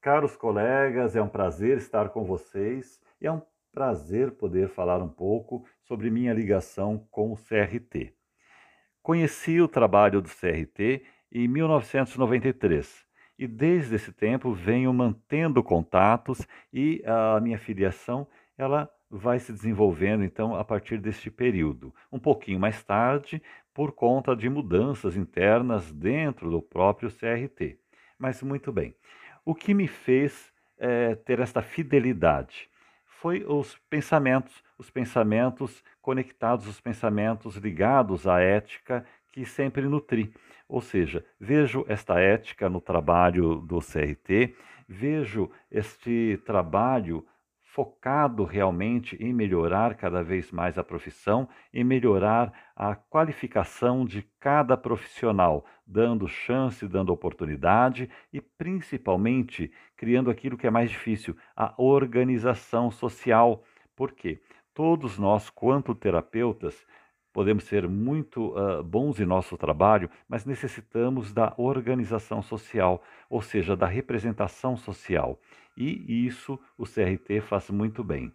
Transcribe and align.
Caros 0.00 0.34
colegas, 0.34 1.14
é 1.14 1.20
um 1.20 1.28
prazer 1.28 1.76
estar 1.76 2.08
com 2.08 2.24
vocês 2.24 2.98
e 3.20 3.26
é 3.26 3.32
um 3.32 3.42
prazer 3.70 4.30
poder 4.30 4.70
falar 4.70 5.02
um 5.02 5.08
pouco 5.08 5.66
sobre 5.82 6.10
minha 6.10 6.32
ligação 6.32 7.06
com 7.10 7.30
o 7.30 7.36
CRT. 7.36 8.14
Conheci 9.02 9.60
o 9.60 9.68
trabalho 9.68 10.22
do 10.22 10.28
CRT 10.30 11.02
em 11.30 11.46
1993 11.46 13.04
e 13.38 13.46
desde 13.46 13.94
esse 13.94 14.10
tempo 14.10 14.54
venho 14.54 14.90
mantendo 14.90 15.62
contatos 15.62 16.48
e 16.72 17.02
a 17.04 17.38
minha 17.38 17.58
filiação 17.58 18.26
ela 18.56 18.90
vai 19.10 19.38
se 19.38 19.52
desenvolvendo 19.52 20.24
então 20.24 20.54
a 20.54 20.64
partir 20.64 20.96
deste 20.96 21.30
período. 21.30 21.94
Um 22.10 22.18
pouquinho 22.18 22.58
mais 22.58 22.82
tarde, 22.82 23.42
por 23.74 23.92
conta 23.92 24.34
de 24.34 24.48
mudanças 24.48 25.14
internas 25.14 25.92
dentro 25.92 26.50
do 26.50 26.62
próprio 26.62 27.10
CRT. 27.10 27.78
Mas 28.18 28.42
muito 28.42 28.72
bem. 28.72 28.94
O 29.44 29.54
que 29.54 29.72
me 29.74 29.88
fez 29.88 30.52
é, 30.78 31.14
ter 31.14 31.40
esta 31.40 31.62
fidelidade 31.62 32.68
foi 33.04 33.44
os 33.46 33.76
pensamentos, 33.90 34.62
os 34.78 34.90
pensamentos 34.90 35.84
conectados, 36.00 36.66
os 36.66 36.80
pensamentos 36.80 37.56
ligados 37.56 38.26
à 38.26 38.40
ética 38.40 39.04
que 39.30 39.44
sempre 39.44 39.82
nutri. 39.82 40.32
Ou 40.68 40.80
seja, 40.80 41.24
vejo 41.38 41.84
esta 41.88 42.18
ética 42.18 42.68
no 42.68 42.80
trabalho 42.80 43.56
do 43.56 43.78
CRT, 43.78 44.56
vejo 44.88 45.50
este 45.70 46.40
trabalho 46.46 47.26
focado 47.72 48.42
realmente 48.44 49.16
em 49.22 49.32
melhorar 49.32 49.94
cada 49.94 50.24
vez 50.24 50.50
mais 50.50 50.76
a 50.76 50.82
profissão, 50.82 51.48
em 51.72 51.84
melhorar 51.84 52.52
a 52.74 52.96
qualificação 52.96 54.04
de 54.04 54.22
cada 54.40 54.76
profissional, 54.76 55.64
dando 55.86 56.26
chance, 56.26 56.88
dando 56.88 57.12
oportunidade 57.12 58.10
e 58.32 58.40
principalmente 58.40 59.72
criando 59.96 60.30
aquilo 60.30 60.56
que 60.56 60.66
é 60.66 60.70
mais 60.70 60.90
difícil, 60.90 61.36
a 61.54 61.72
organização 61.78 62.90
social. 62.90 63.62
Por 63.94 64.12
quê? 64.12 64.40
Todos 64.74 65.16
nós, 65.16 65.48
quanto 65.48 65.94
terapeutas, 65.94 66.84
podemos 67.32 67.64
ser 67.64 67.88
muito 67.88 68.56
uh, 68.56 68.82
bons 68.82 69.20
em 69.20 69.24
nosso 69.24 69.56
trabalho, 69.56 70.10
mas 70.28 70.44
necessitamos 70.44 71.32
da 71.32 71.54
organização 71.56 72.42
social, 72.42 73.02
ou 73.28 73.40
seja, 73.40 73.76
da 73.76 73.86
representação 73.86 74.76
social. 74.76 75.38
E 75.76 76.26
isso 76.26 76.58
o 76.76 76.84
CRT 76.84 77.40
faz 77.40 77.70
muito 77.70 78.02
bem. 78.02 78.32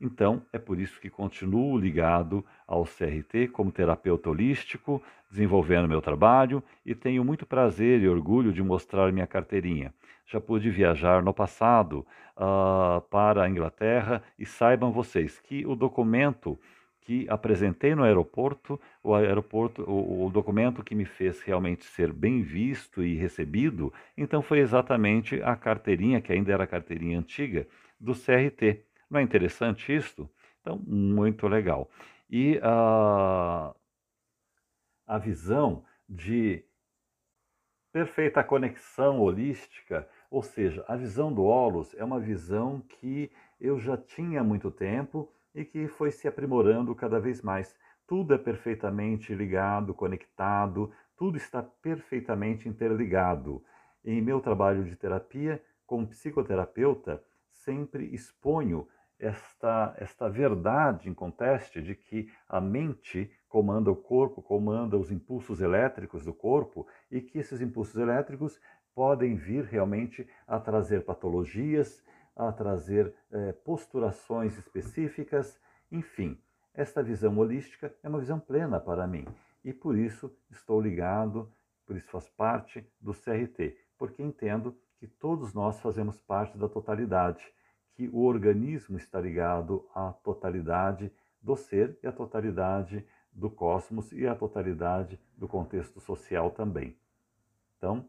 Então, 0.00 0.42
é 0.52 0.58
por 0.58 0.78
isso 0.78 1.00
que 1.00 1.08
continuo 1.08 1.78
ligado 1.78 2.44
ao 2.66 2.84
CRT 2.84 3.48
como 3.48 3.72
terapeuta 3.72 4.28
holístico, 4.28 5.02
desenvolvendo 5.30 5.88
meu 5.88 6.02
trabalho 6.02 6.62
e 6.84 6.94
tenho 6.94 7.24
muito 7.24 7.46
prazer 7.46 8.02
e 8.02 8.08
orgulho 8.08 8.52
de 8.52 8.62
mostrar 8.62 9.12
minha 9.12 9.26
carteirinha. 9.26 9.94
Já 10.26 10.40
pude 10.40 10.68
viajar 10.70 11.22
no 11.22 11.32
passado 11.32 12.06
uh, 12.36 13.00
para 13.08 13.44
a 13.44 13.48
Inglaterra 13.48 14.22
e 14.38 14.44
saibam 14.44 14.90
vocês 14.90 15.40
que 15.40 15.64
o 15.66 15.74
documento 15.74 16.58
que 17.04 17.26
apresentei 17.28 17.94
no 17.94 18.02
aeroporto, 18.02 18.80
o 19.02 19.14
aeroporto, 19.14 19.82
o, 19.82 20.24
o, 20.24 20.30
documento 20.30 20.82
que 20.82 20.94
me 20.94 21.04
fez 21.04 21.42
realmente 21.42 21.84
ser 21.84 22.10
bem 22.10 22.42
visto 22.42 23.02
e 23.02 23.14
recebido, 23.14 23.92
então 24.16 24.40
foi 24.40 24.60
exatamente 24.60 25.40
a 25.42 25.54
carteirinha, 25.54 26.22
que 26.22 26.32
ainda 26.32 26.52
era 26.52 26.64
a 26.64 26.66
carteirinha 26.66 27.18
antiga, 27.18 27.68
do 28.00 28.14
CRT. 28.14 28.84
Não 29.10 29.20
é 29.20 29.22
interessante 29.22 29.94
isto? 29.94 30.28
Então, 30.60 30.78
muito 30.78 31.46
legal. 31.46 31.90
E 32.28 32.58
a, 32.62 33.74
a 35.06 35.18
visão 35.18 35.84
de 36.08 36.64
perfeita 37.92 38.42
conexão 38.42 39.20
holística, 39.20 40.08
ou 40.30 40.42
seja, 40.42 40.82
a 40.88 40.96
visão 40.96 41.32
do 41.32 41.44
Olos 41.44 41.94
é 41.94 42.02
uma 42.02 42.18
visão 42.18 42.80
que 42.80 43.30
eu 43.60 43.78
já 43.78 43.96
tinha 43.96 44.40
há 44.40 44.44
muito 44.44 44.70
tempo 44.70 45.30
e 45.54 45.64
que 45.64 45.86
foi 45.86 46.10
se 46.10 46.26
aprimorando 46.26 46.94
cada 46.94 47.20
vez 47.20 47.40
mais. 47.40 47.76
Tudo 48.06 48.34
é 48.34 48.38
perfeitamente 48.38 49.34
ligado, 49.34 49.94
conectado, 49.94 50.92
tudo 51.16 51.36
está 51.36 51.62
perfeitamente 51.62 52.68
interligado. 52.68 53.62
Em 54.04 54.20
meu 54.20 54.40
trabalho 54.40 54.84
de 54.84 54.96
terapia, 54.96 55.62
como 55.86 56.06
psicoterapeuta, 56.06 57.22
sempre 57.50 58.12
exponho 58.12 58.86
esta, 59.18 59.94
esta 59.98 60.28
verdade 60.28 61.08
em 61.08 61.14
conteste 61.14 61.80
de 61.80 61.94
que 61.94 62.30
a 62.48 62.60
mente 62.60 63.30
comanda 63.48 63.90
o 63.90 63.96
corpo, 63.96 64.42
comanda 64.42 64.98
os 64.98 65.10
impulsos 65.10 65.60
elétricos 65.60 66.24
do 66.24 66.34
corpo 66.34 66.86
e 67.10 67.20
que 67.20 67.38
esses 67.38 67.60
impulsos 67.60 67.96
elétricos 67.96 68.60
podem 68.94 69.34
vir 69.34 69.64
realmente 69.64 70.28
a 70.46 70.58
trazer 70.58 71.04
patologias 71.04 72.04
a 72.36 72.52
trazer 72.52 73.14
eh, 73.30 73.52
posturações 73.52 74.56
específicas, 74.58 75.58
enfim, 75.90 76.38
esta 76.72 77.02
visão 77.02 77.36
holística 77.38 77.94
é 78.02 78.08
uma 78.08 78.18
visão 78.18 78.40
plena 78.40 78.80
para 78.80 79.06
mim 79.06 79.24
e 79.64 79.72
por 79.72 79.96
isso 79.96 80.30
estou 80.50 80.80
ligado, 80.80 81.50
por 81.86 81.96
isso 81.96 82.10
faz 82.10 82.28
parte 82.28 82.86
do 83.00 83.12
CRT, 83.12 83.76
porque 83.96 84.22
entendo 84.22 84.76
que 84.98 85.06
todos 85.06 85.54
nós 85.54 85.80
fazemos 85.80 86.20
parte 86.20 86.58
da 86.58 86.68
totalidade, 86.68 87.44
que 87.94 88.08
o 88.08 88.24
organismo 88.24 88.96
está 88.96 89.20
ligado 89.20 89.88
à 89.94 90.12
totalidade 90.12 91.12
do 91.40 91.56
ser 91.56 91.98
e 92.02 92.06
à 92.06 92.12
totalidade 92.12 93.06
do 93.32 93.50
cosmos 93.50 94.12
e 94.12 94.26
à 94.26 94.34
totalidade 94.34 95.20
do 95.36 95.48
contexto 95.48 96.00
social 96.00 96.50
também. 96.50 96.96
Então, 97.76 98.08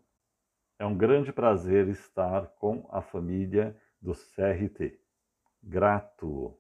é 0.78 0.86
um 0.86 0.96
grande 0.96 1.32
prazer 1.32 1.88
estar 1.88 2.48
com 2.60 2.88
a 2.92 3.02
família 3.02 3.76
do 4.06 4.14
CRT. 4.14 5.00
Grato. 5.60 6.60